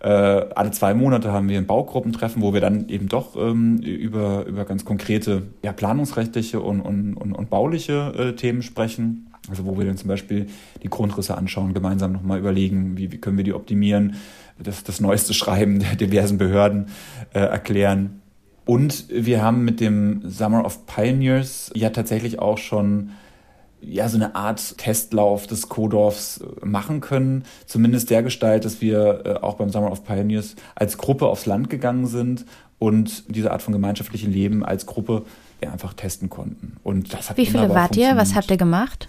[0.00, 4.46] Äh, alle zwei Monate haben wir ein Baugruppentreffen, wo wir dann eben doch ähm, über,
[4.46, 9.32] über ganz konkrete ja, planungsrechtliche und, und, und, und bauliche äh, Themen sprechen.
[9.48, 10.46] Also wo wir dann zum Beispiel
[10.82, 14.16] die Grundrisse anschauen, gemeinsam nochmal überlegen, wie, wie können wir die optimieren,
[14.62, 16.86] das, das neueste Schreiben der diversen Behörden
[17.32, 18.20] äh, erklären.
[18.66, 23.10] Und wir haben mit dem Summer of Pioneers ja tatsächlich auch schon
[23.80, 27.44] ja, so eine Art Testlauf des Kodorfs äh, machen können.
[27.66, 31.70] Zumindest der Gestalt, dass wir äh, auch beim Summer of Pioneers als Gruppe aufs Land
[31.70, 32.44] gegangen sind
[32.78, 35.24] und diese Art von gemeinschaftlichem Leben als Gruppe
[35.62, 36.76] ja, einfach testen konnten.
[36.82, 38.16] Und das hat Wie viele wart ihr?
[38.16, 39.08] Was habt ihr gemacht?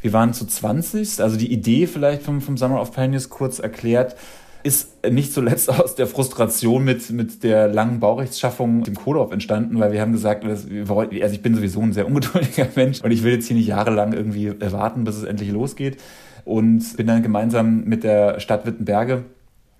[0.00, 1.20] Wir waren zu 20.
[1.20, 4.16] Also die Idee vielleicht vom, vom Summer of Pioneers kurz erklärt
[4.62, 9.92] ist nicht zuletzt aus der Frustration mit, mit der langen Baurechtsschaffung dem Kodorf entstanden, weil
[9.92, 13.46] wir haben gesagt, also ich bin sowieso ein sehr ungeduldiger Mensch und ich will jetzt
[13.46, 15.98] hier nicht jahrelang irgendwie warten, bis es endlich losgeht.
[16.44, 19.24] Und bin dann gemeinsam mit der Stadt Wittenberge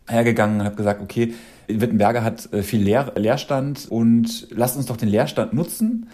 [0.06, 1.34] hergegangen und habe gesagt, okay,
[1.68, 6.08] Wittenberge hat äh, viel Leer, Leerstand und lasst uns doch den Leerstand nutzen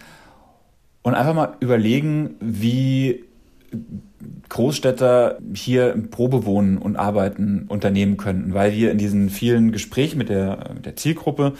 [1.01, 3.23] und einfach mal überlegen, wie
[4.49, 10.71] Großstädter hier Probewohnen und Arbeiten unternehmen könnten, weil wir in diesen vielen Gesprächen mit der,
[10.73, 11.53] mit der Zielgruppe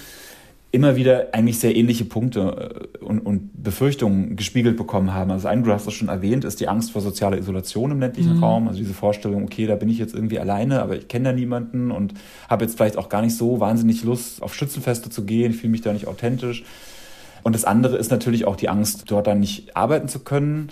[0.71, 5.31] immer wieder eigentlich sehr ähnliche Punkte äh, und, und Befürchtungen gespiegelt bekommen haben.
[5.31, 8.37] Also ein, du hast es schon erwähnt, ist die Angst vor sozialer Isolation im ländlichen
[8.37, 8.43] mhm.
[8.43, 8.67] Raum.
[8.67, 11.91] Also diese Vorstellung, okay, da bin ich jetzt irgendwie alleine, aber ich kenne da niemanden
[11.91, 12.13] und
[12.49, 15.81] habe jetzt vielleicht auch gar nicht so wahnsinnig Lust, auf Schützenfeste zu gehen, fühle mich
[15.81, 16.63] da nicht authentisch.
[17.43, 20.69] Und das andere ist natürlich auch die Angst, dort dann nicht arbeiten zu können.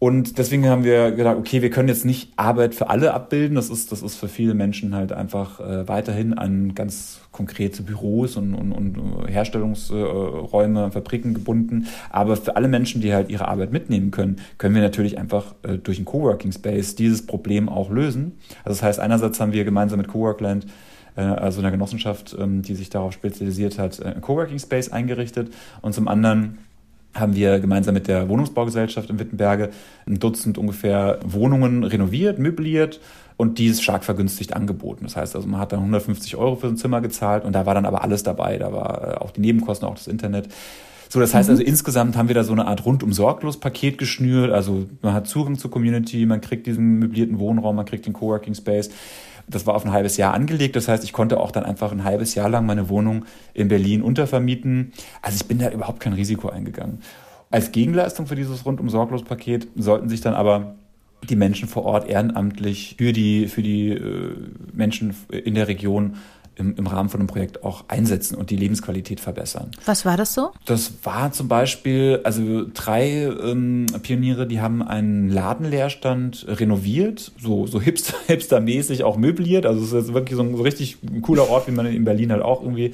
[0.00, 3.54] Und deswegen haben wir gedacht, okay, wir können jetzt nicht Arbeit für alle abbilden.
[3.54, 8.38] Das ist, das ist für viele Menschen halt einfach äh, weiterhin an ganz konkrete Büros
[8.38, 11.86] und, und, und Herstellungsräume, äh, Fabriken gebunden.
[12.08, 15.76] Aber für alle Menschen, die halt ihre Arbeit mitnehmen können, können wir natürlich einfach äh,
[15.76, 18.38] durch einen Coworking Space dieses Problem auch lösen.
[18.64, 20.64] Also das heißt, einerseits haben wir gemeinsam mit Coworkland
[21.14, 25.52] äh, also einer Genossenschaft, ähm, die sich darauf spezialisiert hat, ein Coworking Space eingerichtet.
[25.82, 26.56] Und zum anderen
[27.14, 29.70] haben wir gemeinsam mit der Wohnungsbaugesellschaft in Wittenberge
[30.06, 33.00] ein Dutzend ungefähr Wohnungen renoviert, möbliert
[33.36, 35.04] und dies stark vergünstigt angeboten.
[35.04, 37.74] Das heißt also, man hat dann 150 Euro für ein Zimmer gezahlt und da war
[37.74, 38.58] dann aber alles dabei.
[38.58, 40.48] Da war äh, auch die Nebenkosten, auch das Internet.
[41.08, 41.54] So, das heißt mhm.
[41.54, 44.52] also, insgesamt haben wir da so eine Art rundum sorglos Paket geschnürt.
[44.52, 48.54] Also man hat Zugang zur Community, man kriegt diesen möblierten Wohnraum, man kriegt den Coworking
[48.54, 48.90] Space.
[49.50, 50.76] Das war auf ein halbes Jahr angelegt.
[50.76, 54.02] Das heißt, ich konnte auch dann einfach ein halbes Jahr lang meine Wohnung in Berlin
[54.02, 54.92] untervermieten.
[55.22, 57.00] Also ich bin da überhaupt kein Risiko eingegangen.
[57.50, 60.76] Als Gegenleistung für dieses rundum sorglos Paket sollten sich dann aber
[61.28, 64.34] die Menschen vor Ort ehrenamtlich für die, für die äh,
[64.72, 66.16] Menschen in der Region
[66.60, 69.70] im, im Rahmen von einem Projekt auch einsetzen und die Lebensqualität verbessern.
[69.86, 70.52] Was war das so?
[70.66, 77.80] Das war zum Beispiel, also drei ähm, Pioniere, die haben einen Ladenleerstand renoviert, so, so
[77.80, 79.66] hipster, hipstermäßig auch möbliert.
[79.66, 82.42] Also es ist wirklich so ein so richtig cooler Ort, wie man in Berlin halt
[82.42, 82.92] auch irgendwie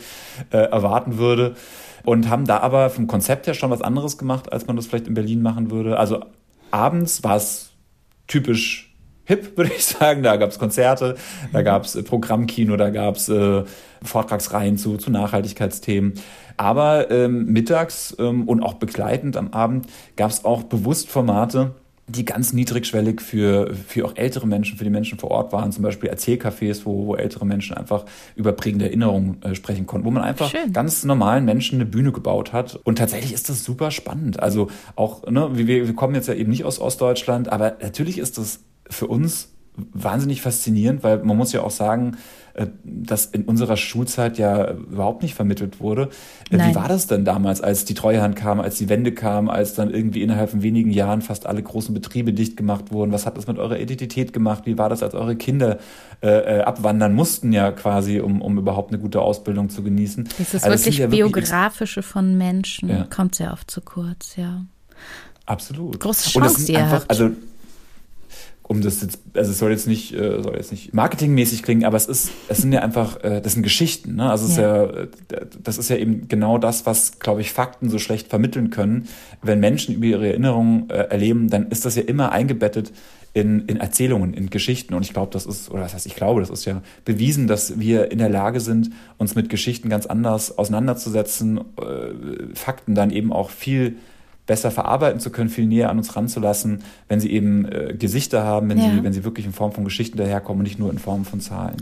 [0.51, 1.57] äh, erwarten würde.
[2.05, 5.09] Und haben da aber vom Konzept her schon was anderes gemacht, als man das vielleicht
[5.09, 5.99] in Berlin machen würde.
[5.99, 6.25] Also
[6.71, 7.71] abends war es
[8.29, 8.96] typisch
[9.27, 10.23] hip, würde ich sagen.
[10.23, 11.17] Da gab es Konzerte,
[11.53, 13.65] da gab es äh, Programmkino, da gab es äh,
[14.03, 16.15] Vortragsreihen zu, zu Nachhaltigkeitsthemen.
[16.57, 19.87] Aber ähm, mittags ähm, und auch begleitend am Abend
[20.17, 21.75] gab es auch bewusst Formate,
[22.09, 25.83] die ganz niedrigschwellig für, für auch ältere Menschen, für die Menschen vor Ort waren, zum
[25.83, 28.05] Beispiel Erzählcafés, wo, wo ältere Menschen einfach
[28.37, 30.73] über prägende Erinnerungen äh, sprechen konnten, wo man einfach Schön.
[30.73, 32.77] ganz normalen Menschen eine Bühne gebaut hat.
[32.85, 34.41] Und tatsächlich ist das super spannend.
[34.41, 38.39] Also auch, ne, wir, wir kommen jetzt ja eben nicht aus Ostdeutschland, aber natürlich ist
[38.39, 42.17] das für uns wahnsinnig faszinierend, weil man muss ja auch sagen,
[42.55, 46.09] äh, dass in unserer Schulzeit ja überhaupt nicht vermittelt wurde.
[46.51, 46.71] Äh, Nein.
[46.71, 49.91] Wie war das denn damals, als die Treuhand kam, als die Wende kam, als dann
[49.91, 53.13] irgendwie innerhalb von wenigen Jahren fast alle großen Betriebe dicht gemacht wurden?
[53.13, 54.63] Was hat das mit eurer Identität gemacht?
[54.65, 55.79] Wie war das, als eure Kinder
[56.23, 60.29] äh, äh abwandern mussten ja quasi, um, um überhaupt eine gute Ausbildung zu genießen?
[60.39, 63.05] Dieses also wirklich ja biografische von Menschen ja.
[63.05, 64.65] kommt sehr oft zu kurz, ja.
[65.45, 66.01] Absolut.
[66.01, 67.11] Große Chance, die ihr einfach, habt.
[67.11, 67.31] Also
[68.69, 71.97] um das jetzt, also es soll jetzt nicht, äh, soll jetzt nicht marketingmäßig klingen, aber
[71.97, 74.31] es ist, es sind ja einfach, äh, das sind Geschichten, ne?
[74.31, 74.85] Also es ja.
[74.85, 74.95] ist
[75.31, 78.71] ja, äh, das ist ja eben genau das, was, glaube ich, Fakten so schlecht vermitteln
[78.71, 79.09] können.
[79.41, 82.93] Wenn Menschen über ihre Erinnerungen äh, erleben, dann ist das ja immer eingebettet
[83.35, 84.95] in, in Erzählungen, in Geschichten.
[84.95, 87.79] Und ich glaube, das ist, oder das heißt, ich glaube, das ist ja bewiesen, dass
[87.79, 93.33] wir in der Lage sind, uns mit Geschichten ganz anders auseinanderzusetzen, äh, Fakten dann eben
[93.33, 93.97] auch viel
[94.47, 98.69] besser verarbeiten zu können, viel näher an uns ranzulassen, wenn sie eben äh, Gesichter haben,
[98.69, 98.91] wenn, ja.
[98.91, 101.41] sie, wenn sie wirklich in Form von Geschichten daherkommen und nicht nur in Form von
[101.41, 101.77] Zahlen.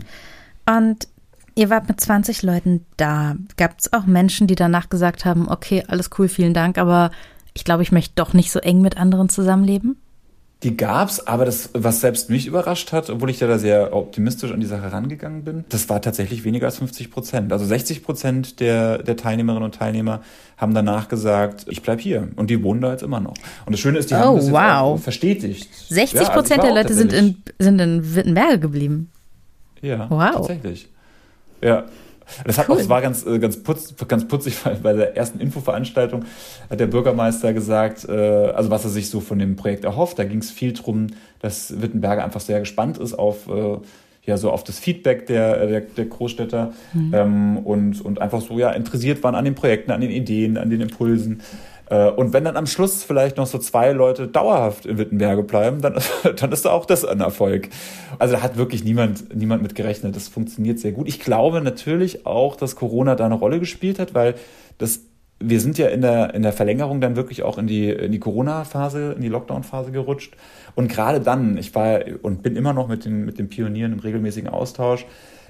[0.67, 1.07] Und
[1.55, 3.35] ihr wart mit 20 Leuten da.
[3.57, 7.11] Gab es auch Menschen, die danach gesagt haben, okay, alles cool, vielen Dank, aber
[7.53, 9.97] ich glaube, ich möchte doch nicht so eng mit anderen zusammenleben?
[10.65, 14.59] Die gab's, aber das, was selbst mich überrascht hat, obwohl ich da sehr optimistisch an
[14.59, 17.53] die Sache rangegangen bin, das war tatsächlich weniger als 50 Prozent.
[17.53, 20.23] Also 60 Prozent der, der Teilnehmerinnen und Teilnehmer
[20.57, 22.29] haben danach gesagt, ich bleib hier.
[22.35, 23.35] Und die wohnen da jetzt immer noch.
[23.67, 24.99] Und das Schöne ist, die oh, haben das wow.
[24.99, 25.69] verstetigt.
[25.89, 29.11] 60 ja, Prozent also der Leute sind in, sind in Wittenberge geblieben.
[29.83, 30.47] Ja, wow.
[30.47, 30.89] tatsächlich.
[31.61, 31.83] Ja,
[32.45, 32.75] das hat cool.
[32.75, 36.25] auch, das war ganz, äh, ganz, putz, ganz putzig, weil bei der ersten Infoveranstaltung
[36.69, 40.19] hat der Bürgermeister gesagt, äh, also was er sich so von dem Projekt erhofft.
[40.19, 41.07] Da ging es viel drum,
[41.39, 43.77] dass Wittenberger einfach sehr gespannt ist auf äh,
[44.25, 47.13] ja so auf das Feedback der, der, der Großstädter mhm.
[47.13, 50.69] ähm, und, und einfach so ja interessiert waren an den Projekten, an den Ideen, an
[50.69, 51.41] den Impulsen.
[51.89, 55.81] Äh, und wenn dann am Schluss vielleicht noch so zwei Leute dauerhaft in Wittenberge bleiben,
[55.81, 55.95] dann,
[56.35, 57.69] dann ist auch das ein Erfolg.
[58.19, 60.15] Also da hat wirklich niemand, niemand mit gerechnet.
[60.15, 61.07] Das funktioniert sehr gut.
[61.07, 64.35] Ich glaube natürlich auch, dass Corona da eine Rolle gespielt hat, weil
[64.77, 65.01] das
[65.39, 68.19] wir sind ja in der, in der Verlängerung dann wirklich auch in die, in die
[68.19, 70.35] Corona-Phase, in die Lockdown-Phase gerutscht.
[70.75, 73.99] Und gerade dann, ich war und bin immer noch mit den, mit den Pionieren im
[73.99, 75.05] regelmäßigen Austausch,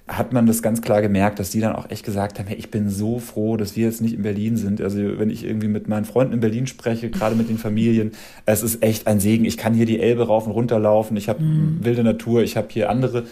[0.08, 2.70] hat man das ganz klar gemerkt, dass die dann auch echt gesagt haben, hey, ich
[2.70, 4.80] bin so froh, dass wir jetzt nicht in Berlin sind.
[4.80, 8.12] Also wenn ich irgendwie mit meinen Freunden in Berlin spreche, gerade mit den Familien,
[8.46, 9.46] es ist echt ein Segen.
[9.46, 11.80] Ich kann hier die Elbe rauf und runter laufen, ich habe mhm.
[11.82, 13.24] wilde Natur, ich habe hier andere,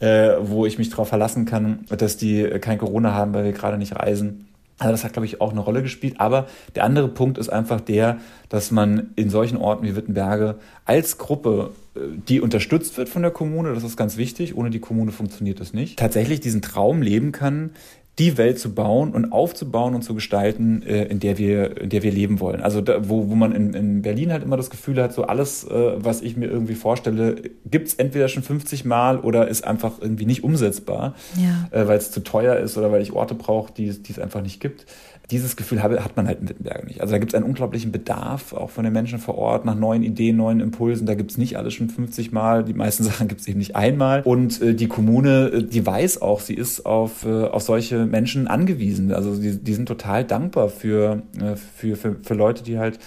[0.00, 3.78] äh, wo ich mich darauf verlassen kann, dass die kein Corona haben, weil wir gerade
[3.78, 4.45] nicht reisen.
[4.78, 6.16] Also das hat, glaube ich, auch eine Rolle gespielt.
[6.18, 11.16] Aber der andere Punkt ist einfach der, dass man in solchen Orten wie Wittenberge als
[11.18, 15.12] Gruppe, äh, die unterstützt wird von der Kommune, das ist ganz wichtig, ohne die Kommune
[15.12, 17.70] funktioniert das nicht, tatsächlich diesen Traum leben kann,
[18.18, 22.02] die Welt zu bauen und aufzubauen und zu gestalten, äh, in der wir, in der
[22.02, 22.62] wir leben wollen.
[22.62, 25.64] Also da, wo, wo man in, in Berlin halt immer das Gefühl hat, so alles,
[25.64, 27.36] äh, was ich mir irgendwie vorstelle,
[27.70, 31.78] gibt's entweder schon 50 Mal oder ist einfach irgendwie nicht umsetzbar, ja.
[31.78, 34.60] äh, weil es zu teuer ist oder weil ich Orte brauche, die, es einfach nicht
[34.60, 34.86] gibt.
[35.30, 37.00] Dieses Gefühl hat man halt in Wittenberge nicht.
[37.00, 40.04] Also da gibt es einen unglaublichen Bedarf, auch von den Menschen vor Ort, nach neuen
[40.04, 41.04] Ideen, neuen Impulsen.
[41.04, 42.62] Da gibt es nicht alles schon 50 Mal.
[42.62, 44.22] Die meisten Sachen gibt es eben nicht einmal.
[44.22, 48.48] Und äh, die Kommune, äh, die weiß auch, sie ist auf, äh, auf solche Menschen
[48.48, 49.12] angewiesen.
[49.12, 52.98] Also die, die sind total dankbar für, äh, für, für, für Leute, die halt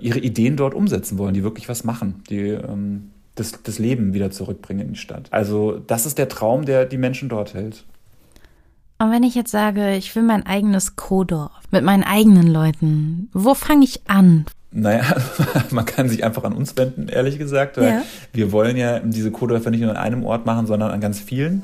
[0.00, 4.30] ihre Ideen dort umsetzen wollen, die wirklich was machen, die ähm, das, das Leben wieder
[4.30, 5.28] zurückbringen in die Stadt.
[5.30, 7.84] Also das ist der Traum, der die Menschen dort hält.
[8.98, 13.54] Und wenn ich jetzt sage, ich will mein eigenes Kodorf mit meinen eigenen Leuten, wo
[13.54, 14.46] fange ich an?
[14.72, 15.04] Naja,
[15.70, 17.76] man kann sich einfach an uns wenden, ehrlich gesagt.
[17.76, 18.02] Ja.
[18.32, 21.62] Wir wollen ja diese Kodorfer nicht nur an einem Ort machen, sondern an ganz vielen.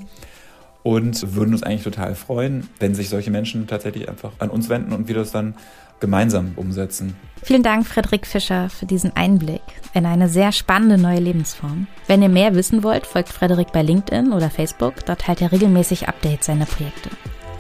[0.85, 4.93] Und würden uns eigentlich total freuen, wenn sich solche Menschen tatsächlich einfach an uns wenden
[4.93, 5.55] und wir das dann
[5.99, 7.17] gemeinsam umsetzen.
[7.43, 9.63] Vielen Dank, Frederik Fischer, für diesen Einblick
[9.95, 11.87] in eine sehr spannende neue Lebensform.
[12.07, 15.05] Wenn ihr mehr wissen wollt, folgt Frederik bei LinkedIn oder Facebook.
[15.07, 17.11] Dort teilt er regelmäßig Updates seiner Projekte.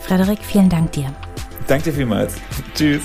[0.00, 1.10] Frederik, vielen Dank dir.
[1.66, 2.36] Danke dir vielmals.
[2.74, 3.02] Tschüss.